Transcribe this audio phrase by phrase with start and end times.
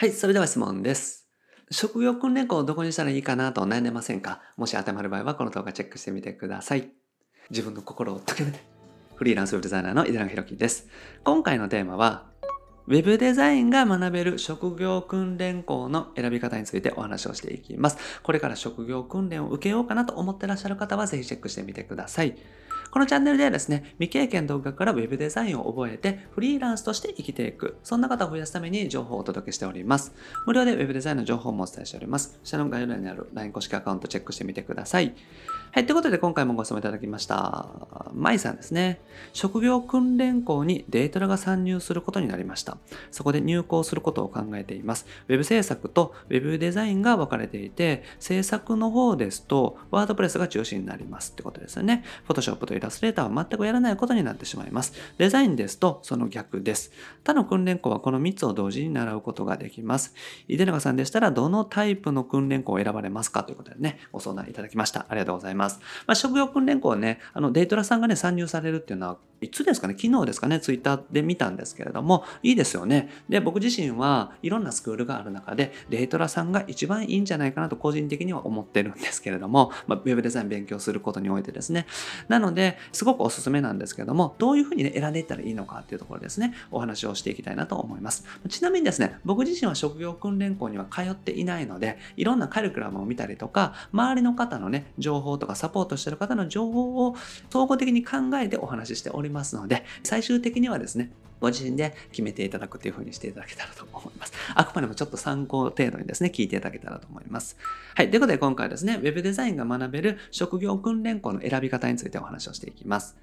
[0.00, 1.26] はい、それでは質問です。
[1.72, 4.40] 職業訓練校をどこにしたらいいかなと悩んでませんか？
[4.56, 6.92] もし当てはまる場合はこの動画チェックしてみてください。
[7.50, 8.60] 自分の心を解きめて。
[9.16, 10.86] フリーランスウェブデザイナーの井田ひろきです。
[11.24, 12.26] 今回のテーマは、
[12.86, 17.98] ウェブデザインが学べる職業訓練校の選び方についてお話をしていきます。
[18.22, 22.38] これから職業訓練を受けようかなと思ってらっしゃる方はぜひチェックしてみてください。
[22.90, 30.14] このチャンネルではですね、未経験独学からウェブデザインを覚えてフリーランスとして生きていく、そんな方を増やすために情報をお届けしております。
[30.46, 32.38] 無料でウェブデザインの情報もお伝えしております。
[32.44, 35.14] 下の概要欄にある LINE 公式アカウントチェックしてみてください。
[35.70, 37.68] はい、ということで今回もご質問いただきました。
[38.14, 39.00] まいさんですね。
[39.34, 42.78] 職業訓練校にデータが参入することになりました。
[43.10, 45.06] そこで入校することを考えています。
[45.28, 52.02] ウェブ制作とウェブデザインが分かれていて、制作の方ですと、ワードプレスが中心になりますってことですよね。
[52.26, 54.94] Photoshop とイラストレーターは全くやらないことになってしまいます。
[55.18, 56.92] デザインですと、その逆です。
[57.24, 60.14] 他の訓練校はこの3つを同時に習うことができます。
[60.48, 65.06] 井出永さんでしたら、どのタイプの訓練校を選ばれますかということでね、ご相談いただきました。
[65.08, 65.80] ありがとうございます。
[66.06, 73.08] まあ、職業訓練校はね、あのデイトラさんがね、参入されるっていうのは、いつですかね、昨日ですかね、ツイッターで見たんですけれども、いいですよね。
[73.28, 81.86] で、僕自身はいろんなスクールがある中で、デイトラさんが一番いいんじゃないかなと個人的には思ってるんですけれども、まあ、ウェブデザイン勉強することにおいてですね。
[82.28, 88.24] なので、すごくおすすめなんですけども、どういうふうにね、選んでいったらいいのかっていうところですね、お話をしていきたいなと思います。
[88.48, 97.16] ちなみにですね、僕自身は職業訓練校には通っていないので、いろんなカリクラムを見たりとか、周りの方のね、情報とかサポートしてる方の情報を
[97.50, 104.32] 総合的に考えてお話ししておりますので、最終的にはですね、ご自身で決めていただくというふうにしていただけたらと思います。
[104.54, 107.56] あくまでもちょっと参考程度にですね、聞いていただけたらと思います。
[107.94, 108.10] はい。
[108.10, 113.16] ということで今回はですね、Web デザインが学べる職業訓練校の選び方についてお話をしていきます。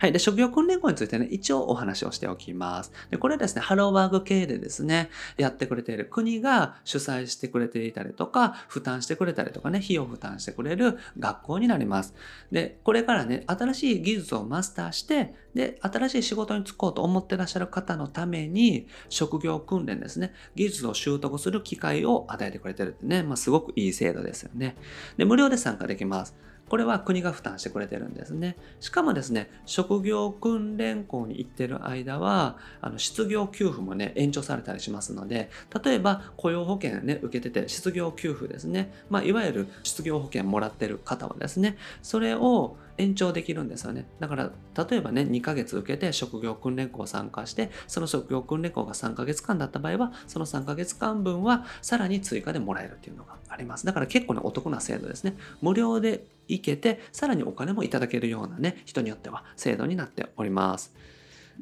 [0.00, 0.12] はい。
[0.12, 2.90] で、職業訓練校についてね、一応お話をしておきます。
[3.10, 12.14] で、これですね、ハローワーク系でですね、やってくれている国が主催してくれていたりとか、負担してくれたりとかね、費用負担してくれる学校になります。
[12.50, 24.76] で、これからね、新しい技術をマスターして、で、新しい仕事に就こうと思ってらっしゃる方のために、職業訓練ですね、技術を習得する機会を与えてくれてるってね、まあ、すごくいい制度ですよね。
[25.18, 26.34] で、無料で参加できます。
[26.70, 28.56] これは国が負担してくれてるんですね。
[28.78, 35.50] しかもですね、職業訓練校に行ってる間は、あの失業給付もね、延長されたりしますので、
[35.84, 38.92] 例えば雇用保険ね、受けてて、失業給付ですね。
[39.10, 44.06] まあ、いわゆる失業保険もらってる方はですね、それを延長できるんですよね。
[44.20, 44.52] だから、
[44.88, 53.86] 例えばね、2ヶ月受けて職業訓練校を参加して、その職業訓練校が3ヶ月間だった場合は、その3ヶ月間分はさらに追加でもらえるっていうのがあります。
[53.86, 55.36] だから結構ね、お得な制度ですね。
[55.62, 60.94] 無料で行けて、さらにお金もいただけるようなね、人によっては制度になっております。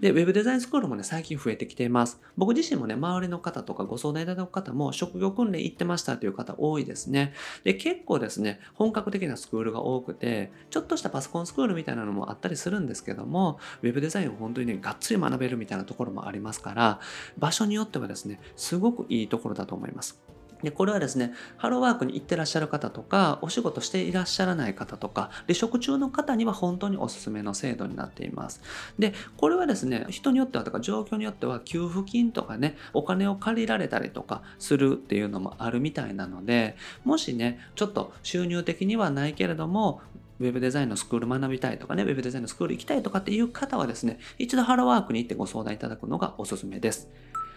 [0.01, 2.21] で、ウェブデザインスクールもね、最近増えてきています。
[2.37, 7.33] 僕自身もね、周りの方とかご相談いただく方も、職業訓練行ってましたという方多いですね。
[7.65, 17.01] で、結構ですね、本格的なスクールが多くて、ちょっとしたパソコンスクールみたいなのもあったりするんですけども、ウェブデザインを本当にね、がっつり学べるみたいなところもありますから、
[17.37, 20.28] 場所によってはですね、すごくいいところだと思います。
[20.63, 28.61] で、これはですね、ハローワークに行ってらっしゃる方とか、お仕事していらっしゃらない方とか、離職中の方には本当におすすめの制度になっています。
[28.99, 40.01] で、これはですね、人によってはとか状況によっては給付金とかね、お金を借りられたりとかするっていうのもあるみたいなので、もしね、ちょっと収入的にはないけれども、
[40.41, 47.09] ウェブデザインのスクール学びたいとかね、ウェブデザインのスクール行きたいとかっていう方はですね、一度ハローワークに行ってご相談いただくのがおすすめです。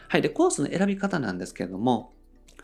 [0.07, 0.21] はい。
[0.21, 2.13] で、コースの選び方なんですけれども、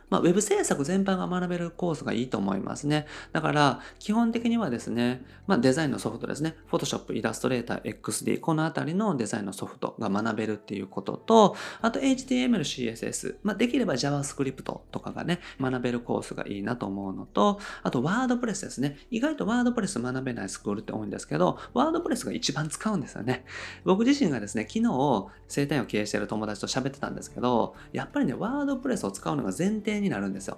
[0.09, 3.07] まあ、ウェブ制作全般が学べるコースがいいと思いますね。
[3.31, 6.56] だから、基本的にはですね、まあ、デザインのソフトですね。
[6.72, 18.97] Photoshop、Illustrator、XD、このあたりのデザインのソフトが学べるっていうことと、あと HTML、CSS、まあ、できれば JavaScript とかがね、学べるコースがいいなと思うのと、あと WordPress ですね。
[19.12, 23.46] 意外と WordPress 学べないスクールって多いんですけど、WordPress が一番使うんですよね。
[23.84, 30.58] 僕自身がですね、昨日、生態を経営している友達と喋ってたんですけど、やっぱりね、WordPress を使うのが前提になるんですよ。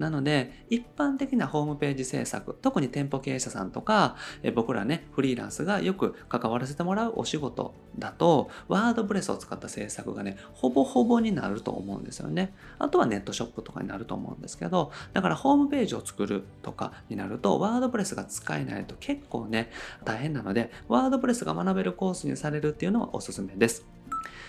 [0.00, 12.54] なので、一般的なホームページ制作、特に店舗経営者さんとか、え僕らね、フリーランスがよく関わらせてもらうお仕事だと、ワードプレスを使った制作がね、ほぼほぼになると思うんですよね。
[12.78, 19.70] あとはネットショップとかになると思うんですけど、だからホームページを作るとかになると、ワードプレスが使えないと結構ね、
[20.04, 23.84] 大変なので、ワードプレスが学べるコースにされるっていうのはおすすめです。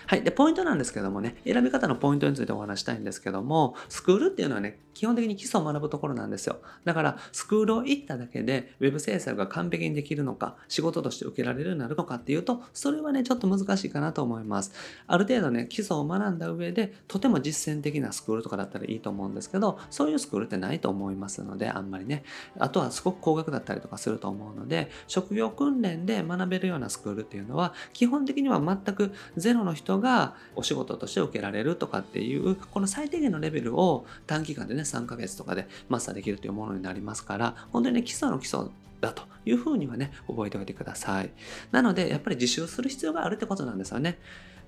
[0.07, 0.23] はい。
[0.23, 6.57] で、ポイントなんですけどもね、選び方のポイントについてお話したいんですけども、スクールっていうのはね、基本的に基礎を学ぶところなんですよ。
[6.83, 14.73] だから、スクールを行っただけで、ウェブ制作が完璧にできるのか、仕事として受けられるようになるのかっていうと、それはね、ちょっと難しいかなと思います。
[15.07, 22.23] ある程度ね、基礎を学んだ上で、とても実践的なスクールとかだったらいいと思うんですけど、そういうスクールってないと思いますので、あんまりね。
[22.59, 38.69] あとはすごく高額だったりとかすると思うので、職業訓練で学べるようなスクールっていうのは、基本的には全くゼロの人がお仕事として受けられるとかっていう、この最低限のレベルを短期間でね、3ヶ月とかでマスターできるというものになりますから、本当にね、基礎の基礎
[39.01, 41.31] だというふうにはね、覚えておいてください。
[41.71, 44.19] なので、やっぱり自習する必要があるってことなんですよね。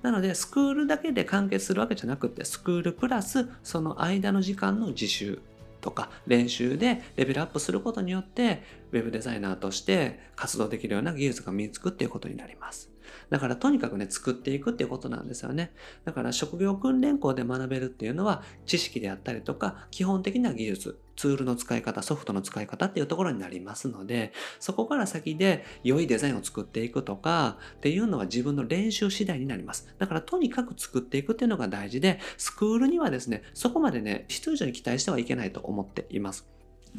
[0.02, 5.40] なので、スクールだけで完結するわけじゃなくて、スクールプラスその間の時間の自習
[5.80, 8.64] とか練習でレベルアップすることによって、
[8.94, 12.92] ウェブデザイナーとして活動できるような技術が身につくっていうことになります。
[13.30, 15.74] だからとにかくね、作っていくっていうことなんですよね。
[16.06, 29.94] だから職業訓練校で学べるっていうのは知識であったりとか基本的な技術、ツールの使い方、ソフトの使い方っていうところになりますので、そこから先で良いデザインを作っていくとかっていうのは自分の練習次第になります。
[29.98, 36.48] だからとにかく作っていくっていうのが大事で、スクールにはですね、そこまでね、必要以上に期待してはいけないと思っています。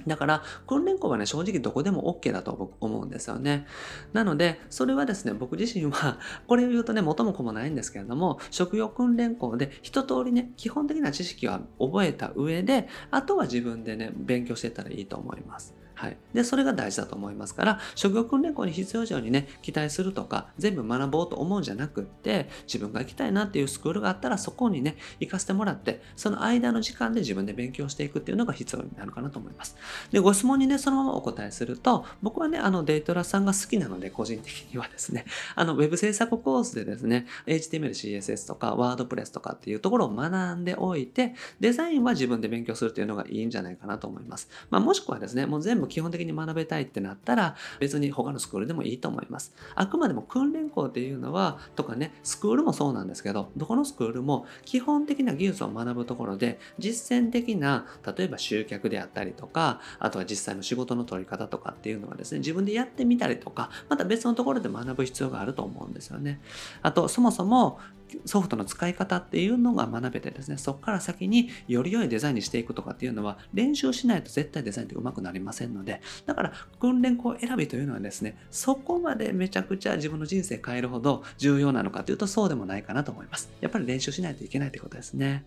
[0.06, 3.66] だから、訓練校はね、正直どこでも OK だと僕思うんですよね。
[4.12, 15.83] なので、それはですね、僕自身は、 これを言うとね、元も子もないんですけれども、職業訓練校で一通りね、基本的な知識は覚えた上で、あとは自分でね、勉強していったらいいと思います。
[15.94, 16.16] はい。
[16.32, 29.76] で、それが大事だと思いますから、職業訓練校に必要以上にね、期待するとか、全部学ぼうと思うんじゃなくって、自分が行きたいなっていうスクールがあったら、そこにね、行かせてもらって、その間の時間で自分で勉強していくっていうのが必要になるかなと思います。
[30.10, 35.24] で、ご質問にね、そのままお答えすると、僕はね、あの、デイトラさんが好きなので、個人的にはですね、
[35.54, 44.48] あの、ウェブ制作コースでですね、HTML、CSS とか、ワードプレスとかっていうところを学んでおいて、デザインは自分で勉強するっていうのがいいんじゃないかなと思います。
[44.70, 49.54] まあ、もしくはですね、もう全部基本的に学べべたいってなったら別に他のスクールでもいいと思います。
[49.74, 57.86] あくまでも訓練校っていうのはとかねスクールもそうなんですけどどこのスクールも基本的な技術を学ぶところで実践的な
[58.16, 66.40] 例えば集客であったりとかあとは実際の仕事の取り方とかっていうのはですね自分でやってみたりとかまた別のところで学ぶ必要があると思うんですよね。
[66.82, 67.78] あとそもそも
[68.24, 83.50] ソフトの使い方っていうのが学べてですね、そこから先により良いデザインにしていくとかっていうのは練習しないと絶対デザインってうまくなりませんので、だから訓練校選びというのはですね、そこまでめちゃくちゃ自分の人生変えるほど重要なのかというとそうでもないかなと思います。
[83.60, 85.44] やっぱり練習しないといけないということですね。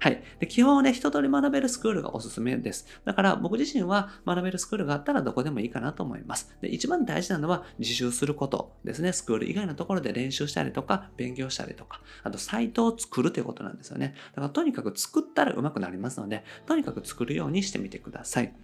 [0.00, 0.22] はい。
[0.38, 2.86] で基本はね、一通り学べるスクールがおすすめです。
[3.04, 6.56] だから僕自身は学べるスクールがあったらどこでもいいかなと思います。
[6.62, 9.12] で一番大事なのは自習することですね。
[9.12, 14.14] スクール以外のところで練習したりとか、勉強したりとか、あとサイトを作るということなんですよね。
[14.34, 18.54] だからとにかく作ったら上手くなりますので、とにかく作るようにしてみてください。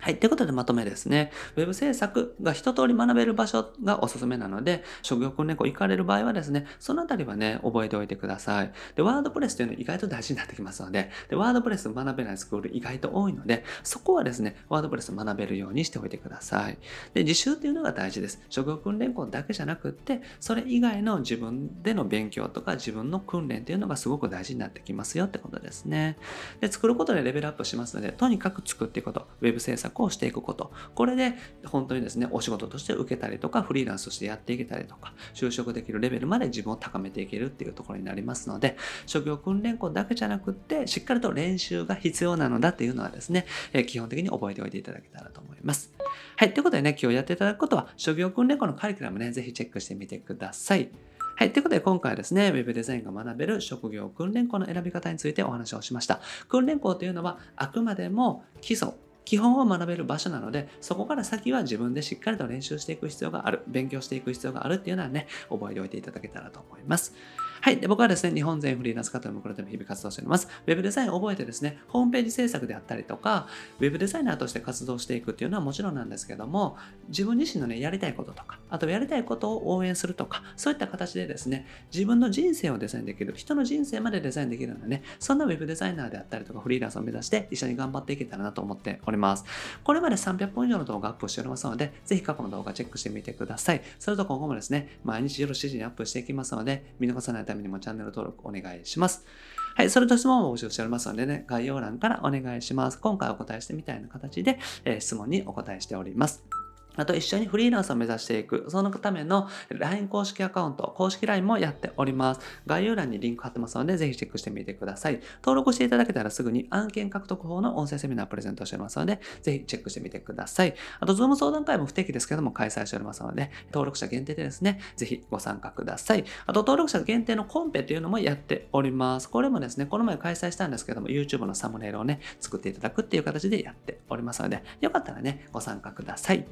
[0.00, 0.18] はい。
[0.18, 1.32] ということでまとめですね。
[1.56, 8.72] ウェブ制作が一通り学べる場所がおすすめなので、職業訓練校行かれる場合はですね、そのあたりはね、覚えておいてください。
[8.94, 16.78] で、ワードプレスというのは意外と大事になってきますので、で、ワードプレス学べないスクール意外と多いので、そこはですね、ワードプレス学べるようにしておいてください。
[17.14, 18.40] で、自習っていうのが大事です。
[18.50, 26.16] 職業訓練校だけじゃなくって、それ以外の自分での勉強とか自分の訓練っていうのがすごく大事になってきますよってことですね。
[26.60, 30.72] で、作ることでレベルアップしますので、とにかく作っていくこと、ウェブ制作策をしていくこと。
[30.94, 38.76] これで本当にですね、お仕事として受けたりとか、フリーランスとしてやっていけたりとか、就職できるレベルまで自分を高めていけるっていうところになりますので、
[39.06, 45.92] 職業訓練校だけじゃなくって、しっかりと練習が必要なのだっていうのはですね、え基本的に覚えておいていただけたらと思います。
[46.36, 46.52] はい。
[46.52, 50.90] ということでね、今日やっていただくことは、職業訓練校のカリキュラムね、ぜひチェックしてみてください。
[51.38, 51.52] はい。
[51.52, 56.20] ということで、今回はですね、Web デザインが学べる職業訓練校の選び方についてお話をしました。
[56.48, 58.94] 訓練校というのは、あくまでも基礎、
[59.28, 67.12] 基本を学べる場所なので、そこから先は自分でしっかりと練習していく必要がある、勉強していく必要があるっていうのはね、覚えておいていただけたらと思います。
[67.60, 67.78] はい。
[67.78, 70.48] で、僕はですね、日本全フリーランスカットの向こうでも日々活動しております。
[70.66, 73.48] ウェブデザインを覚えてですね、ホームページ制作であったりとか、
[73.80, 76.76] ウェブデザイナーとして活動していくっていうのはもちろんなんですけども、
[77.08, 89.44] 自分自身のね、やりたいこととか、あとやりたいことを応援するとか、そういった形でですね、自分の人生をデザインできる、人の人生までデザインできるようなね、そんなウェブデザイナーであったりとか、フリーランスを目指して一緒に頑張っていけたらなと思っております。
[89.82, 93.82] これまで300本以上の動画アップしておりますので、ぜひ過去の動画チェックしてみてください。
[93.98, 99.26] それと今後もですね、毎日夜7時にアップしていきますので、見逃さないためにもチャンネル登録お願いします。
[99.74, 102.98] はい、それと質問を募集しておりますのでね、概要欄からお願いします。
[102.98, 106.57] 今回お答えしてみたいな形で、えー、質問にお答えしております。
[106.98, 112.40] あと一緒にフリーランスを目指していく、そのための LINE 公式アカウント、公式 LINE もやっております。
[112.66, 115.20] 概要欄にリンク貼ってますので、ぜひチェックしてみてください。
[115.42, 120.74] 登録していただけたらすぐに案件獲得法の音声セミナープレゼントしておりますので、ぜひチェックしてみてください。
[121.00, 126.24] あと、ズーム相談会も不定期ですけども開催しておりますので、登録者限定でですね、ぜひご参加ください。
[126.46, 129.28] あと、登録者限定のコンペっていうのもやっております。
[129.28, 136.46] これもですね、この前開催したんですけども、YouTube のサムネイルをね、作っていただくっていう形でやっておりますので、よかったらね、ご参加ください。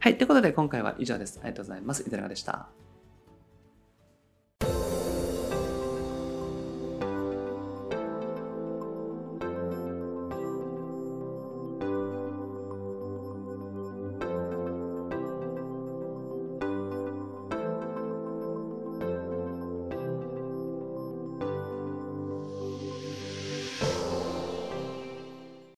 [0.00, 0.16] はい。
[0.16, 1.40] ということで今回は以上です。
[1.42, 2.02] ありがとうございます。
[2.06, 2.87] いただでした？